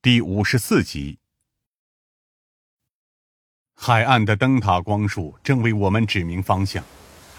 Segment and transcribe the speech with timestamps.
[0.00, 1.18] 第五十四集。
[3.74, 6.84] 海岸的灯塔光束正为我们指明方向，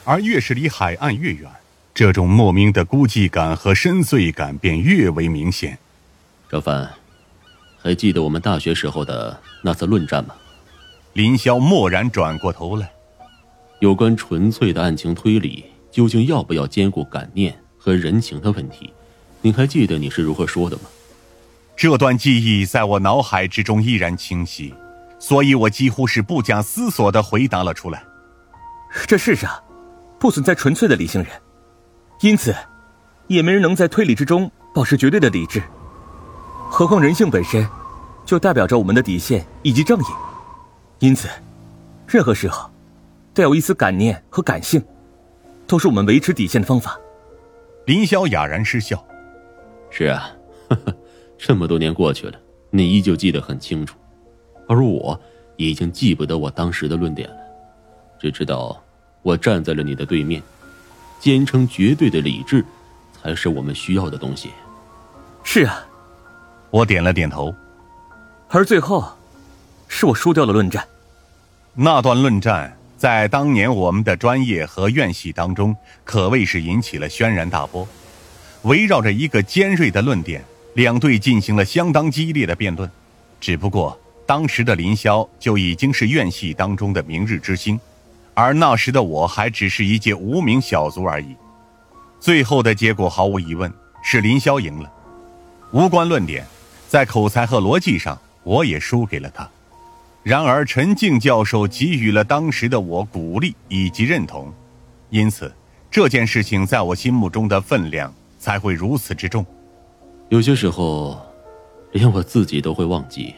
[0.03, 1.49] 而越是离海岸越远，
[1.93, 5.79] 这种莫名的孤寂感和深邃感便越为明显。
[6.49, 6.91] 赵凡，
[7.77, 10.35] 还记得我们大学时候的那次论战吗？
[11.13, 12.91] 林霄蓦然转过头来，
[13.79, 18.93] 有关纯粹的案情推理，究竟要不要兼顾感念和人情的问题，
[19.41, 20.83] 你还记得你是如何说的吗？
[21.79, 24.75] 这段记忆在我脑海之中依然清晰，
[25.17, 28.03] 所以我几乎是不假思索的回答了出来。
[29.07, 29.49] 这世上
[30.19, 31.31] 不存在纯粹的理性人，
[32.19, 32.53] 因此
[33.27, 35.63] 也没人能在推理之中保持绝对的理智。
[36.69, 37.65] 何况人性本身，
[38.25, 40.05] 就代表着我们的底线以及正义，
[40.99, 41.29] 因此，
[42.05, 42.69] 任何时候，
[43.33, 44.83] 带有一丝感念和感性，
[45.65, 46.99] 都是我们维持底线的方法。
[47.85, 49.01] 林霄哑然失笑
[49.89, 50.29] ：“是啊，
[51.39, 52.37] 这么多年过去了，
[52.69, 53.97] 你依旧记得很清楚，
[54.67, 55.19] 而我
[55.55, 57.35] 已经记不得我当时的论点了，
[58.19, 58.79] 只知道
[59.23, 60.43] 我站在了你的对面，
[61.19, 62.63] 坚称绝对的理智，
[63.19, 64.49] 才是我们需要的东西。”
[65.43, 65.85] 是啊。
[66.71, 67.51] 我点了点头，
[68.47, 69.03] 而最后，
[69.87, 70.87] 是我输掉了论战。
[71.73, 77.87] 那段论战在当年我们的专业和院系当中，可谓是引起了轩然大波。
[78.63, 82.89] 围绕着一个尖锐的论点，两队进行了相当激烈的辩论。
[83.39, 87.79] 只不过当时的林霄就已经是院系当中的明日之星，
[88.33, 91.35] 而那时的我还只是一介无名小卒而已。
[92.19, 93.71] 最后的结果毫无疑问
[94.03, 94.91] 是林霄赢了。
[95.71, 96.45] 无关论点。
[96.89, 99.47] 在口才和逻辑上，我也输给了他。
[100.23, 104.51] 然而，陈静教授给予了当时的我鼓励以及认同，
[105.11, 105.53] 因此
[105.91, 109.45] 这件事情在我心目中的分量才会如此之重。
[110.29, 111.19] 有些时候，
[111.91, 113.33] 连我自己都会忘记，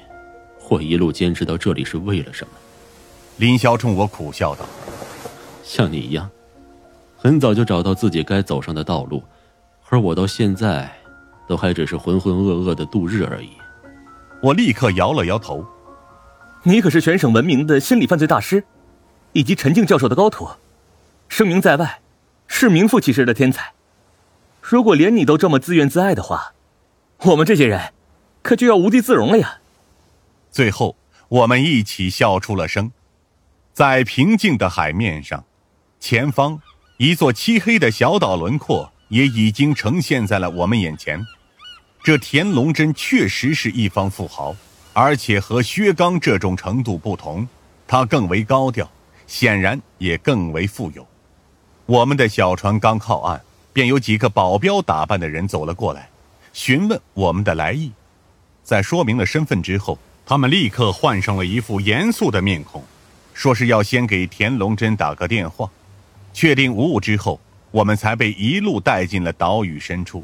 [0.69, 2.53] 我一路坚持到这里是为了什么。
[3.37, 4.65] 林霄冲我苦笑道
[5.63, 6.29] ：“像你一样，
[7.17, 9.23] 很早就找到自己该走上的道路，
[9.87, 10.91] 而我到现在……”
[11.47, 13.49] 都还只是浑浑噩噩的度日而已。
[14.41, 15.65] 我立刻摇了摇头。
[16.63, 18.63] 你可是全省闻名的心理犯罪大师，
[19.33, 20.47] 以及陈静教授的高徒，
[21.27, 21.99] 声名在外，
[22.47, 23.73] 是名副其实的天才。
[24.61, 26.53] 如果连你都这么自怨自艾的话，
[27.23, 27.93] 我们这些人
[28.41, 29.59] 可就要无地自容了呀。
[30.51, 30.95] 最后，
[31.29, 32.91] 我们一起笑出了声。
[33.73, 35.45] 在平静的海面上，
[35.99, 36.59] 前方
[36.97, 41.23] 一座漆黑的小岛轮廓也已经呈现在了我们眼前。
[42.03, 44.55] 这田龙真确实是一方富豪，
[44.93, 47.47] 而且和薛刚这种程度不同，
[47.87, 48.89] 他更为高调，
[49.27, 51.05] 显然也更为富有。
[51.85, 53.39] 我们的小船刚靠岸，
[53.71, 56.09] 便有几个保镖打扮的人走了过来，
[56.53, 57.91] 询问我们的来意。
[58.63, 62.83] 在说明了身份之后，他们立刻换上了一副严肃的面孔，
[63.33, 65.69] 说是要先给田龙真打个电话，
[66.33, 67.39] 确定无误之后，
[67.71, 70.23] 我们才被一路带进了岛屿深处。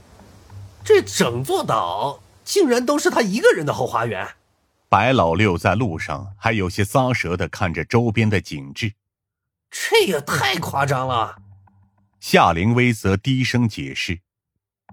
[0.84, 4.26] 这整座岛竟然都是他一个人的后花园。
[4.88, 8.94] 白老六在路上还有些咂舌的看着周边的景致，
[9.70, 11.36] 这也太夸张了。
[12.22, 14.20] 夏灵薇则低声解释：“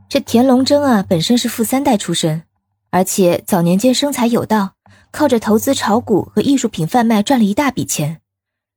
[0.08, 2.42] 这田龙真啊，本身是富三代出身，
[2.90, 4.74] 而且早年间生财有道，
[5.10, 8.20] 靠着投资炒股和艺术品贩卖赚了一大笔钱，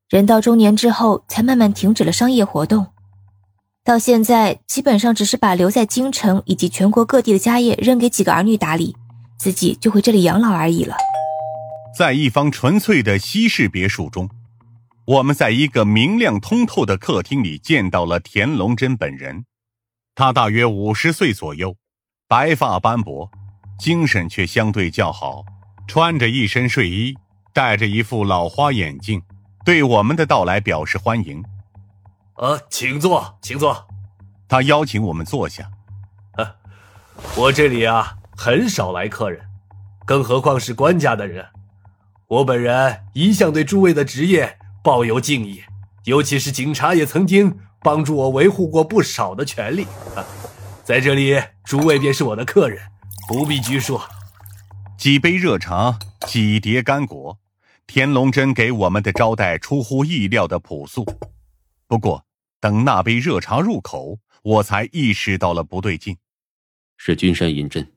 [0.09, 2.87] 人到中年之后才慢慢停止了商业活动。”
[3.85, 8.95] 到现在，基本上只是把留在京城以及全国各地的家业扔给几个儿女打理，
[9.37, 10.95] 自己就回这里养老而已了。
[11.97, 14.29] 在一方纯粹的西式别墅中，
[15.05, 19.45] 我们在一个明亮通透的客厅里见到了田龙真本人。
[20.19, 21.75] 他大约五十岁左右，
[22.27, 23.29] 白发斑驳，
[23.77, 25.45] 精神却相对较好，
[25.87, 27.15] 穿着一身睡衣，
[27.53, 29.21] 戴着一副老花眼镜，
[29.63, 31.43] 对我们的到来表示欢迎。
[32.37, 33.87] 呃，请坐，请坐。
[34.47, 35.69] 他邀请我们坐下。
[36.33, 36.55] 啊
[37.35, 39.45] 我这里啊，很少来客人，
[40.03, 41.45] 更何况是官家的人。
[42.27, 45.61] 我本人一向对诸位的职业抱有敬意，
[46.05, 49.83] 尤其是警察，也曾经帮助我维护过不少的权利
[50.15, 50.25] 啊。
[50.83, 52.79] 在这里，诸位便是我的客人，
[53.27, 53.99] 不必拘束。
[54.97, 57.37] 几杯热茶，几碟干果，
[57.85, 61.05] 田龙真给我们的招待出乎意料的朴素。
[61.87, 62.23] 不过。
[62.59, 66.17] 等那杯热茶入口，我才意识到了不对劲。
[66.97, 67.93] 是君山银针。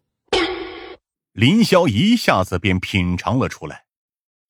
[1.32, 3.85] 林霄一下子便品尝了出来。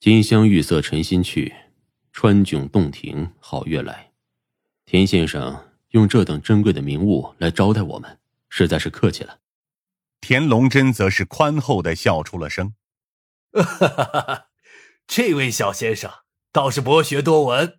[0.01, 1.55] 金香玉色沉心去，
[2.13, 4.10] 川迥洞庭好月来。
[4.91, 9.39] 田先生用这等珍贵的名物来招待我们，实在是客气了。
[10.21, 12.75] 田龙真则是宽厚的笑出了声。
[13.53, 14.47] 哈哈哈哈
[15.07, 16.11] 这位小先生
[16.51, 17.79] 倒是博学多闻，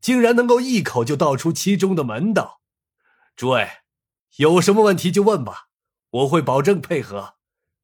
[0.00, 2.62] 竟然能够一口就道出其中的门道。
[3.36, 3.68] 诸位，
[4.36, 5.68] 有什么问题就问吧，
[6.08, 7.34] 我会保证配合。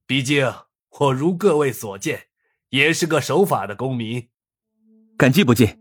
[0.06, 0.50] 毕竟
[1.00, 2.29] 我如各位所见，
[2.71, 4.31] 也是个守法的公民。
[5.19, 5.79] 感激不尽。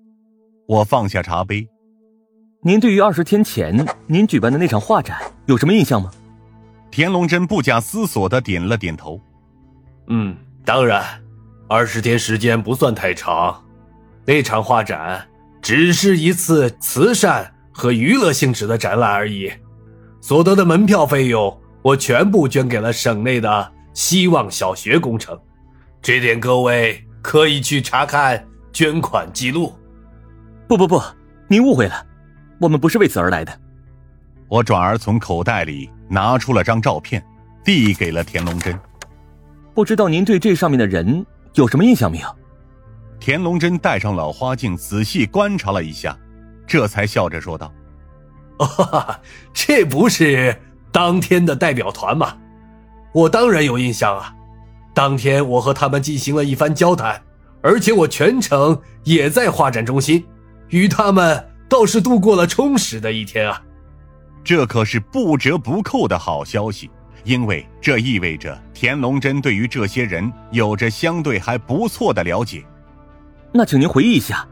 [0.67, 1.69] 我放下茶杯。
[2.67, 6.11] 您对于二十天前您举办的那场画展有什么印象吗？
[6.91, 9.21] 田龙真不假思索的点了点头。
[10.07, 10.35] 嗯，
[10.65, 11.01] 当然，
[11.69, 13.63] 二十天时间不算太长。
[14.25, 15.25] 那场画展
[15.61, 19.49] 只是一次慈善和娱乐性质的展览而已，
[20.19, 25.39] 所得的门票费用我全部捐给了省内的希望小学工程。
[26.01, 29.73] 这点各位可以去查看捐款记录。
[30.67, 31.01] 不不不，
[31.47, 32.05] 您误会了，
[32.59, 33.59] 我们不是为此而来的。
[34.47, 37.23] 我转而从口袋里拿出了张照片，
[37.63, 38.77] 递给了田龙真。
[39.73, 42.27] 不知道您对这上面的人有什么印象没有？
[43.19, 46.17] 田龙真戴上老花镜，仔细观察了一下，
[46.65, 47.73] 这才笑着说道
[48.59, 49.15] ：“哦，
[49.53, 50.55] 这不是
[50.91, 52.37] 当天的代表团吗？
[53.13, 54.33] 我当然有印象啊！
[54.93, 57.21] 当天我和他们进行了一番交谈，
[57.61, 60.25] 而且我全程也在画展中心，
[60.69, 63.61] 与他们倒是度过了充实的一天啊！
[64.43, 66.89] 这可是不折不扣的好消息，
[67.23, 72.63] 因为这意味着田龙真对于这些人有着相对还不错的了解。”
[73.53, 74.47] 那请您回忆一下，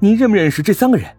[0.00, 1.14] 您认不认识这三个人？